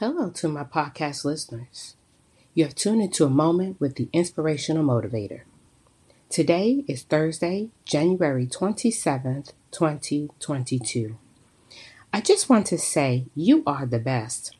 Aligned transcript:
Hello 0.00 0.30
to 0.30 0.46
my 0.46 0.62
podcast 0.62 1.24
listeners. 1.24 1.96
You 2.54 2.62
have 2.62 2.76
tuned 2.76 3.02
into 3.02 3.24
a 3.24 3.28
moment 3.28 3.80
with 3.80 3.96
the 3.96 4.08
Inspirational 4.12 4.84
Motivator. 4.84 5.40
Today 6.28 6.84
is 6.86 7.02
Thursday, 7.02 7.70
January 7.84 8.46
27th, 8.46 9.54
2022. 9.72 11.18
I 12.12 12.20
just 12.20 12.48
want 12.48 12.66
to 12.68 12.78
say 12.78 13.24
you 13.34 13.64
are 13.66 13.86
the 13.86 13.98
best. 13.98 14.54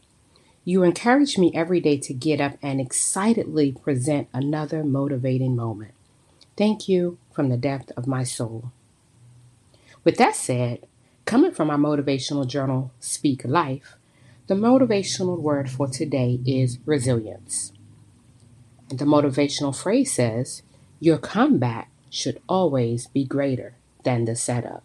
You 0.65 0.83
encourage 0.83 1.39
me 1.39 1.53
every 1.55 1.81
day 1.81 1.99
to 1.99 2.13
get 2.13 2.41
up 2.41 2.59
and 2.61 2.81
excitedly 2.81 3.71
present 3.71 4.27
another 4.35 4.83
motivating 4.83 5.55
moment. 5.55 5.95
Thank 6.57 6.89
you 6.89 7.17
from 7.31 7.49
the 7.49 7.57
depth 7.57 7.93
of 7.97 8.09
my 8.09 8.25
soul. 8.25 8.73
With 10.03 10.17
that 10.17 10.35
said, 10.35 10.89
coming 11.27 11.53
from 11.53 11.71
our 11.71 11.79
motivational 11.79 12.45
journal, 12.45 12.91
Speak 12.99 13.45
Life, 13.45 13.98
the 14.49 14.55
motivational 14.55 15.39
word 15.39 15.71
for 15.71 15.87
today 15.87 16.41
is 16.47 16.79
resilience. 16.87 17.71
The 18.89 19.05
motivational 19.05 19.77
phrase 19.77 20.13
says, 20.13 20.63
Your 21.01 21.19
comeback 21.19 21.91
should 22.09 22.41
always 22.49 23.09
be 23.09 23.25
greater 23.25 23.75
than 24.05 24.25
the 24.25 24.35
setup. 24.35 24.83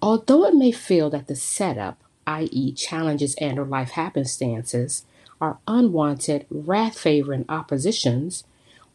Although 0.00 0.44
it 0.44 0.54
may 0.54 0.70
feel 0.70 1.10
that 1.10 1.26
the 1.26 1.34
setup, 1.34 2.04
i.e., 2.24 2.72
challenges 2.72 3.34
and 3.40 3.58
or 3.58 3.64
life 3.64 3.90
happenstances, 3.90 5.04
are 5.40 5.58
unwanted, 5.66 6.46
wrath 6.50 6.96
favoring 6.96 7.44
oppositions, 7.48 8.44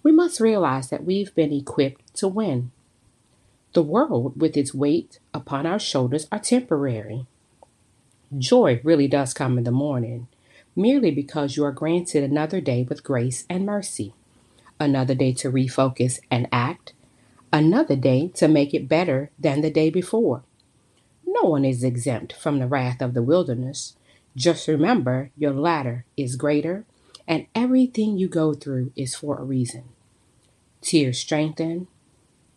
we 0.02 0.14
must 0.14 0.40
realize 0.40 0.90
that 0.90 1.04
we've 1.04 1.36
been 1.36 1.52
equipped 1.52 2.16
to 2.16 2.30
win. 2.30 2.72
The 3.74 3.84
world, 3.84 4.40
with 4.40 4.56
its 4.56 4.74
weight 4.74 5.20
upon 5.34 5.66
our 5.66 5.80
shoulders, 5.80 6.26
are 6.32 6.40
temporary. 6.40 7.26
Joy 8.38 8.82
really 8.84 9.08
does 9.08 9.34
come 9.34 9.58
in 9.58 9.64
the 9.64 9.72
morning, 9.72 10.28
merely 10.76 11.12
because 11.12 11.56
you 11.56 11.64
are 11.64 11.72
granted 11.72 12.24
another 12.24 12.60
day 12.60 12.84
with 12.84 13.04
grace 13.04 13.46
and 13.50 13.66
mercy, 13.66 14.14
another 14.80 15.16
day 15.16 15.32
to 15.34 15.52
refocus 15.52 16.20
and 16.30 16.48
act, 16.52 16.94
another 17.54 17.96
day 17.96 18.30
to 18.36 18.48
make 18.48 18.74
it 18.74 18.90
better 18.90 19.30
than 19.40 19.62
the 19.62 19.70
day 19.70 19.90
before. 19.90 20.44
No 21.26 21.44
one 21.44 21.64
is 21.64 21.84
exempt 21.84 22.34
from 22.34 22.60
the 22.60 22.68
wrath 22.68 23.02
of 23.02 23.14
the 23.14 23.24
wilderness. 23.24 23.96
Just 24.36 24.68
remember 24.68 25.32
your 25.38 25.52
latter 25.52 26.06
is 26.18 26.36
greater, 26.36 26.86
and 27.28 27.48
everything 27.56 28.18
you 28.18 28.28
go 28.28 28.54
through 28.54 28.92
is 28.96 29.16
for 29.16 29.38
a 29.38 29.44
reason. 29.44 29.84
Tears 30.82 31.20
strengthen, 31.20 31.88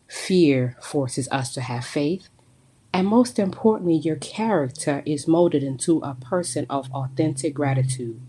fear 0.08 0.76
forces 0.80 1.28
us 1.30 1.52
to 1.54 1.60
have 1.60 1.84
faith, 1.84 2.28
and 2.92 3.06
most 3.06 3.38
importantly, 3.38 3.96
your 3.96 4.16
character 4.16 5.02
is 5.04 5.28
molded 5.28 5.62
into 5.62 5.98
a 5.98 6.14
person 6.14 6.66
of 6.70 6.90
authentic 6.92 7.54
gratitude. 7.54 8.20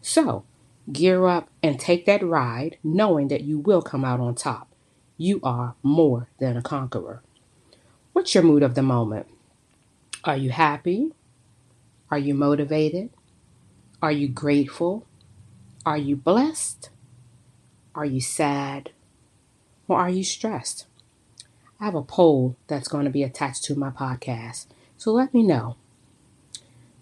So, 0.00 0.44
gear 0.92 1.26
up 1.26 1.48
and 1.62 1.78
take 1.78 2.06
that 2.06 2.22
ride, 2.22 2.78
knowing 2.82 3.28
that 3.28 3.42
you 3.42 3.58
will 3.58 3.82
come 3.82 4.04
out 4.04 4.20
on 4.20 4.34
top. 4.34 4.68
You 5.16 5.40
are 5.42 5.74
more 5.82 6.28
than 6.38 6.56
a 6.56 6.62
conqueror. 6.62 7.22
What's 8.12 8.34
your 8.34 8.44
mood 8.44 8.62
of 8.62 8.74
the 8.74 8.82
moment? 8.82 9.26
Are 10.24 10.36
you 10.36 10.50
happy? 10.50 11.12
Are 12.10 12.18
you 12.18 12.34
motivated? 12.34 13.10
Are 14.00 14.12
you 14.12 14.28
grateful? 14.28 15.06
Are 15.86 15.98
you 15.98 16.16
blessed? 16.16 16.90
Are 17.94 18.04
you 18.04 18.20
sad? 18.20 18.90
Or 19.88 19.98
are 19.98 20.10
you 20.10 20.24
stressed? 20.24 20.86
I 21.84 21.88
have 21.88 21.94
a 21.94 22.00
poll 22.02 22.56
that's 22.66 22.88
going 22.88 23.04
to 23.04 23.10
be 23.10 23.22
attached 23.22 23.64
to 23.64 23.74
my 23.74 23.90
podcast. 23.90 24.68
So 24.96 25.12
let 25.12 25.34
me 25.34 25.42
know. 25.42 25.76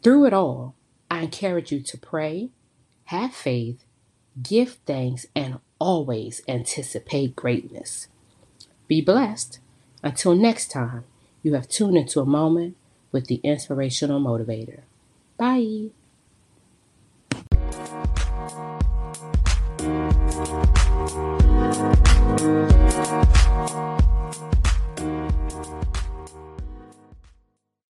Through 0.03 0.27
it 0.27 0.33
all, 0.33 0.75
I 1.09 1.21
encourage 1.21 1.71
you 1.71 1.79
to 1.83 1.97
pray, 1.97 2.49
have 3.05 3.33
faith, 3.33 3.85
give 4.43 4.81
thanks, 4.85 5.25
and 5.37 5.61
always 5.79 6.43
anticipate 6.49 7.37
greatness. 7.37 8.09
Be 8.89 9.01
blessed. 9.01 9.61
Until 10.03 10.35
next 10.35 10.73
time, 10.73 11.05
you 11.45 11.55
have 11.55 11.69
tuned 11.69 11.97
into 11.97 12.19
a 12.19 12.27
moment 12.27 12.77
with 13.13 13.29
the 13.29 13.41
inspirational 13.45 14.21
motivator. 14.21 14.81
Bye. 15.37 15.91